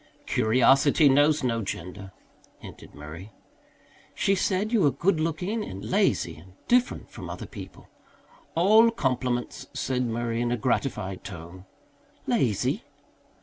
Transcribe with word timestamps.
"Curiosity 0.25 1.07
knows 1.09 1.43
no 1.43 1.61
gender," 1.61 2.11
hinted 2.57 2.95
Murray. 2.95 3.33
"She 4.15 4.33
said 4.33 4.71
you 4.73 4.81
were 4.81 4.89
good 4.89 5.19
looking 5.19 5.63
and 5.63 5.85
lazy 5.85 6.37
and 6.37 6.53
different 6.67 7.11
from 7.11 7.29
other 7.29 7.45
people." 7.45 7.87
"All 8.55 8.89
compliments," 8.89 9.67
said 9.75 10.01
Murray 10.03 10.41
in 10.41 10.51
a 10.51 10.57
gratified 10.57 11.23
tone. 11.23 11.65
"Lazy?" 12.25 12.83